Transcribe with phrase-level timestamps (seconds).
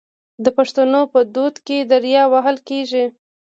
[0.43, 3.05] د پښتنو په ودونو کې دریا وهل کیږي.